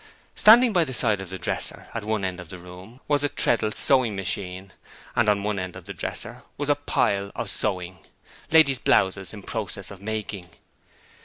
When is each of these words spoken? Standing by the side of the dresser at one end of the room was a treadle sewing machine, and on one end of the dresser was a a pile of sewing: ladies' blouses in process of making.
Standing 0.33 0.73
by 0.73 0.83
the 0.83 0.93
side 0.95 1.21
of 1.21 1.29
the 1.29 1.37
dresser 1.37 1.87
at 1.93 2.03
one 2.03 2.25
end 2.25 2.39
of 2.39 2.49
the 2.49 2.57
room 2.57 3.01
was 3.07 3.23
a 3.23 3.29
treadle 3.29 3.71
sewing 3.71 4.15
machine, 4.15 4.73
and 5.15 5.29
on 5.29 5.43
one 5.43 5.59
end 5.59 5.75
of 5.75 5.85
the 5.85 5.93
dresser 5.93 6.41
was 6.57 6.69
a 6.69 6.71
a 6.71 6.75
pile 6.75 7.31
of 7.35 7.51
sewing: 7.51 7.99
ladies' 8.49 8.79
blouses 8.79 9.31
in 9.31 9.43
process 9.43 9.91
of 9.91 10.01
making. 10.01 10.49